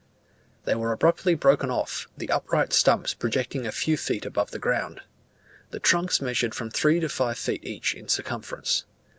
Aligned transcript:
They 0.65 0.73
were 0.73 0.91
abruptly 0.91 1.35
broken 1.35 1.69
off, 1.69 2.07
the 2.17 2.31
upright 2.31 2.73
stumps 2.73 3.13
projecting 3.13 3.67
a 3.67 3.71
few 3.71 3.97
feet 3.97 4.25
above 4.25 4.49
the 4.49 4.57
ground. 4.57 5.01
The 5.69 5.79
trunks 5.79 6.19
measured 6.19 6.55
from 6.55 6.71
three 6.71 6.99
to 7.01 7.07
five 7.07 7.37
feet 7.37 7.63
each 7.63 7.93
in 7.93 8.07
circumference. 8.09 8.85